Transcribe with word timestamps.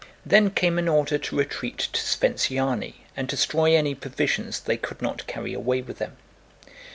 Then 0.25 0.49
came 0.49 0.79
an 0.79 0.87
order 0.87 1.19
to 1.19 1.37
retreat 1.37 1.77
to 1.77 1.99
Sventsyáni 2.01 2.95
and 3.15 3.27
destroy 3.27 3.75
any 3.75 3.93
provisions 3.93 4.59
they 4.59 4.75
could 4.75 4.99
not 4.99 5.27
carry 5.27 5.53
away 5.53 5.83
with 5.83 5.99
them. 5.99 6.17